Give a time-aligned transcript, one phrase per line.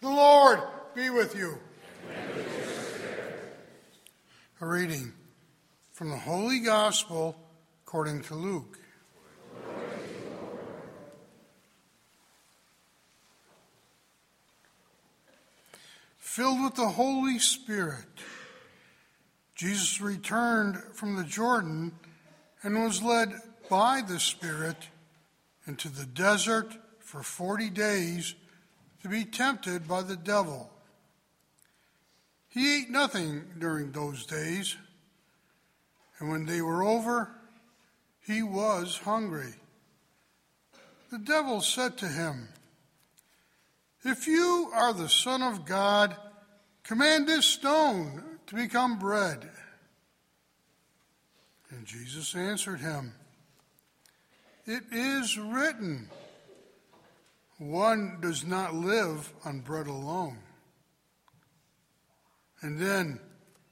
[0.00, 0.60] The Lord
[0.94, 1.58] be with you.
[4.62, 5.12] A reading
[5.92, 7.36] from the Holy Gospel
[7.84, 8.78] according to Luke.
[16.16, 18.06] Filled with the Holy Spirit,
[19.54, 21.92] Jesus returned from the Jordan
[22.62, 23.34] and was led
[23.68, 24.88] by the Spirit
[25.66, 28.34] into the desert for forty days
[29.02, 30.70] to be tempted by the devil.
[32.48, 34.76] He ate nothing during those days,
[36.18, 37.30] and when they were over,
[38.26, 39.54] he was hungry.
[41.10, 42.48] The devil said to him,
[44.04, 46.16] If you are the Son of God,
[46.82, 49.48] command this stone to become bread.
[51.70, 53.14] And Jesus answered him,
[54.66, 56.08] It is written,
[57.60, 60.38] one does not live on bread alone.
[62.62, 63.20] And then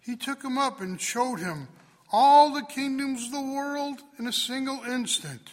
[0.00, 1.68] he took him up and showed him
[2.12, 5.50] all the kingdoms of the world in a single instant.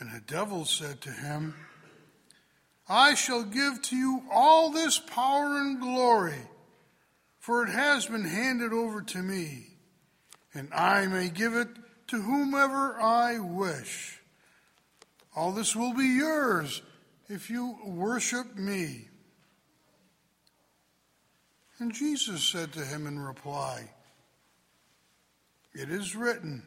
[0.00, 1.54] And the devil said to him,
[2.88, 6.40] I shall give to you all this power and glory,
[7.38, 9.68] for it has been handed over to me,
[10.52, 11.68] and I may give it
[12.08, 14.20] to whomever I wish.
[15.36, 16.80] All this will be yours
[17.28, 19.08] if you worship me.
[21.78, 23.90] And Jesus said to him in reply,
[25.74, 26.62] It is written,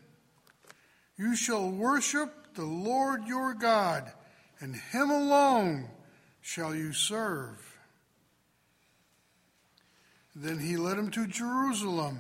[1.18, 4.12] You shall worship the Lord your God,
[4.60, 5.90] and him alone
[6.42, 7.66] shall you serve.
[10.36, 12.20] Then he led him to Jerusalem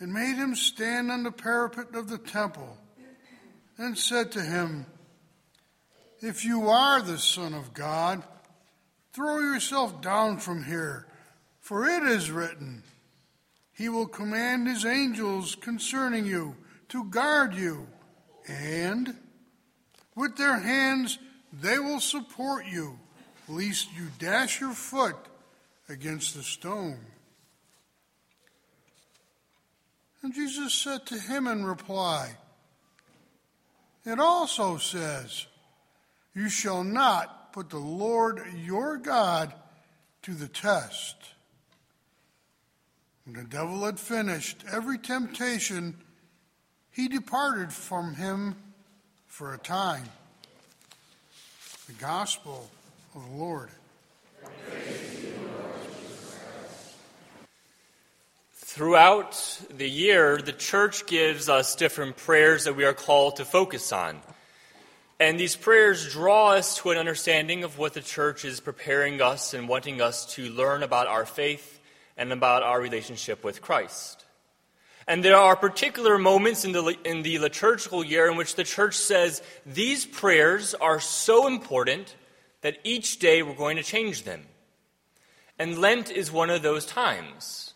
[0.00, 2.76] and made him stand on the parapet of the temple
[3.78, 4.86] and said to him,
[6.24, 8.22] If you are the Son of God,
[9.12, 11.06] throw yourself down from here,
[11.60, 12.82] for it is written,
[13.74, 16.56] He will command His angels concerning you
[16.88, 17.86] to guard you,
[18.48, 19.14] and
[20.16, 21.18] with their hands
[21.52, 22.98] they will support you,
[23.46, 25.18] lest you dash your foot
[25.90, 27.00] against the stone.
[30.22, 32.38] And Jesus said to him in reply,
[34.06, 35.48] It also says,
[36.34, 39.54] You shall not put the Lord your God
[40.22, 41.16] to the test.
[43.24, 45.96] When the devil had finished every temptation,
[46.90, 48.56] he departed from him
[49.26, 50.08] for a time.
[51.86, 52.68] The Gospel
[53.14, 53.70] of the Lord.
[58.52, 63.92] Throughout the year, the church gives us different prayers that we are called to focus
[63.92, 64.20] on.
[65.20, 69.54] And these prayers draw us to an understanding of what the church is preparing us
[69.54, 71.80] and wanting us to learn about our faith
[72.16, 74.24] and about our relationship with Christ.
[75.06, 78.96] And there are particular moments in the, in the liturgical year in which the church
[78.96, 82.16] says these prayers are so important
[82.62, 84.42] that each day we're going to change them.
[85.58, 87.74] And Lent is one of those times.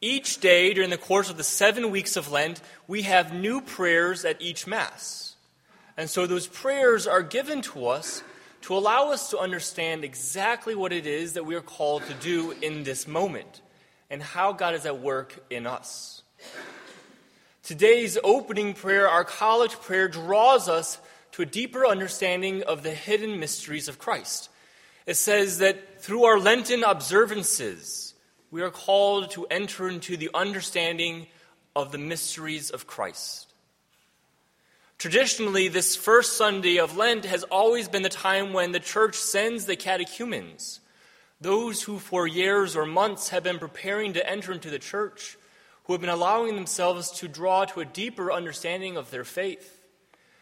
[0.00, 4.24] Each day during the course of the seven weeks of Lent, we have new prayers
[4.24, 5.31] at each Mass.
[5.96, 8.22] And so those prayers are given to us
[8.62, 12.52] to allow us to understand exactly what it is that we are called to do
[12.62, 13.60] in this moment
[14.08, 16.22] and how God is at work in us.
[17.62, 20.98] Today's opening prayer, our collect prayer, draws us
[21.32, 24.48] to a deeper understanding of the hidden mysteries of Christ.
[25.06, 28.14] It says that through our Lenten observances,
[28.50, 31.26] we are called to enter into the understanding
[31.74, 33.51] of the mysteries of Christ.
[35.02, 39.64] Traditionally, this first Sunday of Lent has always been the time when the church sends
[39.64, 40.78] the catechumens,
[41.40, 45.36] those who for years or months have been preparing to enter into the church,
[45.82, 49.82] who have been allowing themselves to draw to a deeper understanding of their faith.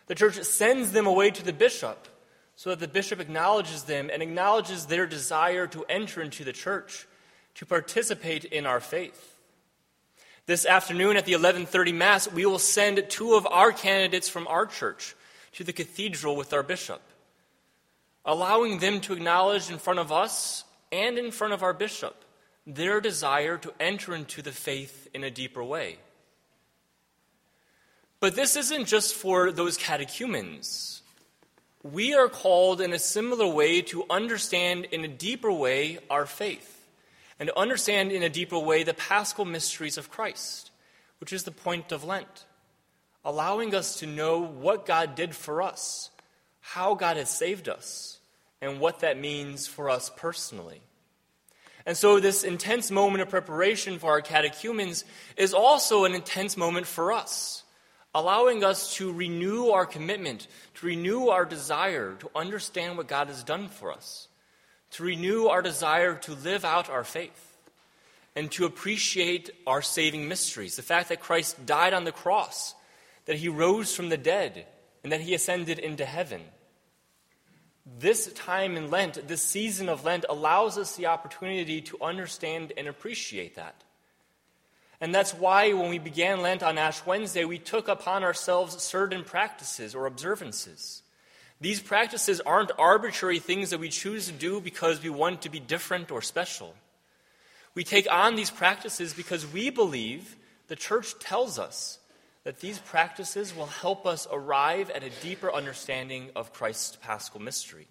[0.08, 2.06] The church sends them away to the bishop
[2.54, 7.06] so that the bishop acknowledges them and acknowledges their desire to enter into the church
[7.54, 9.39] to participate in our faith.
[10.46, 14.66] This afternoon at the 11:30 mass, we will send two of our candidates from our
[14.66, 15.14] church
[15.52, 17.02] to the cathedral with our bishop,
[18.24, 22.24] allowing them to acknowledge in front of us and in front of our bishop
[22.66, 25.98] their desire to enter into the faith in a deeper way.
[28.20, 31.02] But this isn't just for those catechumens.
[31.82, 36.79] We are called in a similar way to understand in a deeper way our faith
[37.40, 40.70] and to understand in a deeper way the paschal mysteries of Christ,
[41.18, 42.44] which is the point of Lent,
[43.24, 46.10] allowing us to know what God did for us,
[46.60, 48.18] how God has saved us,
[48.60, 50.82] and what that means for us personally.
[51.86, 55.06] And so, this intense moment of preparation for our catechumens
[55.38, 57.62] is also an intense moment for us,
[58.14, 63.42] allowing us to renew our commitment, to renew our desire to understand what God has
[63.42, 64.28] done for us,
[64.92, 67.56] to renew our desire to live out our faith,
[68.36, 70.76] and to appreciate our saving mysteries.
[70.76, 72.74] The fact that Christ died on the cross,
[73.26, 74.66] that he rose from the dead,
[75.02, 76.42] and that he ascended into heaven.
[77.98, 82.86] This time in Lent, this season of Lent, allows us the opportunity to understand and
[82.86, 83.82] appreciate that.
[85.00, 89.24] And that's why when we began Lent on Ash Wednesday, we took upon ourselves certain
[89.24, 91.02] practices or observances.
[91.60, 95.60] These practices aren't arbitrary things that we choose to do because we want to be
[95.60, 96.74] different or special.
[97.74, 100.36] We take on these practices because we believe
[100.68, 101.98] the church tells us
[102.44, 107.86] that these practices will help us arrive at a deeper understanding of Christ's paschal mystery.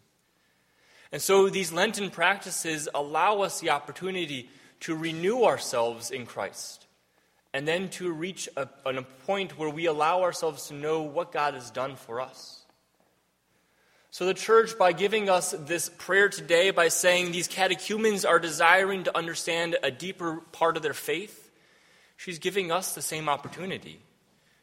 [1.11, 4.49] And so these Lenten practices allow us the opportunity
[4.81, 6.87] to renew ourselves in Christ
[7.53, 11.53] and then to reach a, a point where we allow ourselves to know what God
[11.53, 12.63] has done for us.
[14.11, 19.03] So, the church, by giving us this prayer today, by saying these catechumens are desiring
[19.03, 21.51] to understand a deeper part of their faith,
[22.17, 23.99] she's giving us the same opportunity.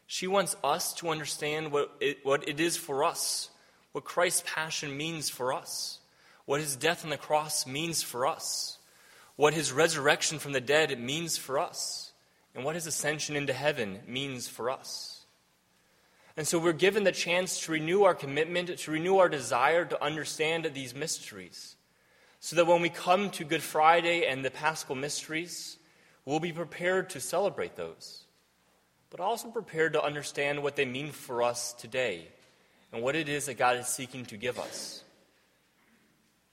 [0.05, 3.49] She wants us to understand what it, what it is for us,
[3.93, 5.99] what Christ's passion means for us,
[6.45, 8.77] what his death on the cross means for us,
[9.37, 12.11] what his resurrection from the dead means for us,
[12.53, 15.16] and what his ascension into heaven means for us.
[16.37, 20.03] And so we're given the chance to renew our commitment, to renew our desire to
[20.03, 21.75] understand these mysteries,
[22.39, 25.77] so that when we come to Good Friday and the Paschal mysteries,
[26.23, 28.27] we'll be prepared to celebrate those
[29.09, 32.27] but also prepared to understand what they mean for us today
[32.91, 35.03] and what it is that God is seeking to give us.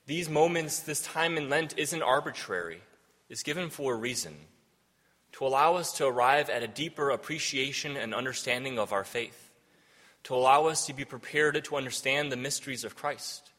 [0.06, 2.80] These moments, this time in Lent, isn't arbitrary,
[3.28, 4.36] it's given for a reason
[5.32, 9.43] to allow us to arrive at a deeper appreciation and understanding of our faith,
[10.24, 13.52] to allow us to be prepared to understand the mysteries of Christ,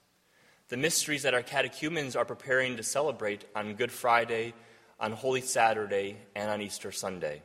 [0.69, 4.53] the mysteries that our catechumens are preparing to celebrate on Good Friday,
[4.99, 7.43] on Holy Saturday, and on Easter Sunday.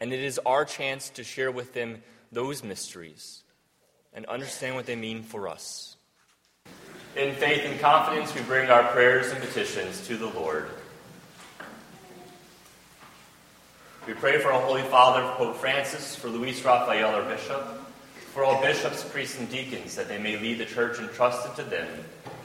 [0.00, 3.42] And it is our chance to share with them those mysteries
[4.12, 5.96] and understand what they mean for us.
[7.16, 10.68] In faith and confidence, we bring our prayers and petitions to the Lord.
[14.06, 17.80] We pray for our Holy Father, Pope Francis, for Luis Rafael, our bishop,
[18.34, 21.86] for all bishops, priests, and deacons, that they may lead the church entrusted to them.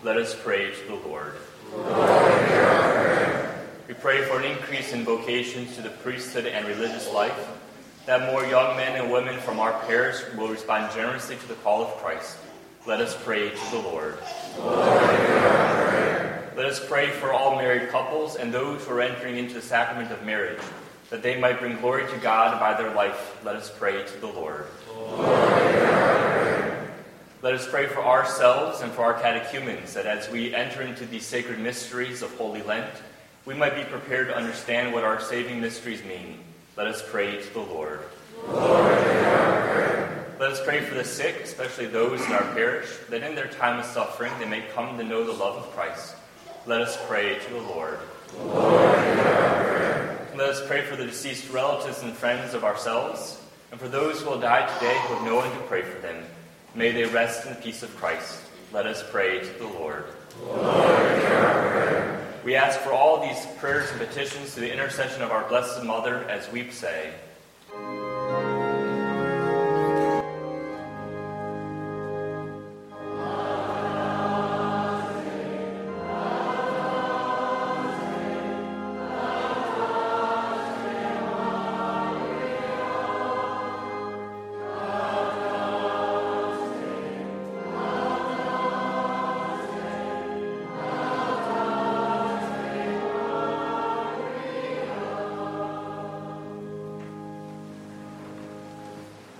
[0.04, 1.34] Let us pray to the Lord.
[1.74, 3.50] Lord
[3.88, 7.50] we pray for an increase in vocations to the priesthood and religious life,
[8.06, 11.82] that more young men and women from our parish will respond generously to the call
[11.82, 12.38] of Christ.
[12.86, 14.20] Let us pray to the Lord.
[14.60, 14.86] Lord
[16.56, 20.12] Let us pray for all married couples and those who are entering into the sacrament
[20.12, 20.62] of marriage,
[21.10, 23.44] that they might bring glory to God by their life.
[23.44, 24.68] Let us pray to the Lord.
[24.96, 25.39] Lord
[27.42, 31.26] Let us pray for ourselves and for our catechumens, that as we enter into these
[31.26, 32.92] sacred mysteries of Holy Lent,
[33.46, 36.40] we might be prepared to understand what our saving mysteries mean.
[36.76, 38.02] Let us pray to the Lord.
[38.46, 38.92] Lord
[40.38, 43.80] Let us pray for the sick, especially those in our parish, that in their time
[43.80, 46.16] of suffering they may come to know the love of Christ.
[46.66, 48.00] Let us pray to the Lord.
[48.38, 48.84] Lord
[50.36, 54.30] Let us pray for the deceased relatives and friends of ourselves, and for those who
[54.30, 56.22] will die today who have no one to pray for them.
[56.76, 58.42] May they rest in the peace of Christ.
[58.72, 60.06] Let us pray to the Lord.
[60.46, 65.84] Lord we ask for all these prayers and petitions to the intercession of our Blessed
[65.84, 67.12] Mother as we say,